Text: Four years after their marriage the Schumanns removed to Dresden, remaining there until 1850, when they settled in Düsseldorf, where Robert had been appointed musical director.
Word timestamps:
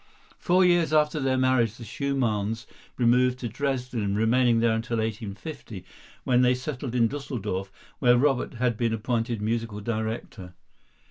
Four 0.39 0.65
years 0.65 0.91
after 0.93 1.19
their 1.19 1.37
marriage 1.37 1.75
the 1.75 1.83
Schumanns 1.83 2.65
removed 2.97 3.37
to 3.37 3.47
Dresden, 3.47 4.15
remaining 4.15 4.59
there 4.59 4.73
until 4.73 4.97
1850, 4.97 5.85
when 6.23 6.41
they 6.41 6.55
settled 6.55 6.95
in 6.95 7.07
Düsseldorf, 7.07 7.69
where 7.99 8.17
Robert 8.17 8.55
had 8.55 8.77
been 8.77 8.93
appointed 8.93 9.43
musical 9.43 9.79
director. 9.79 10.55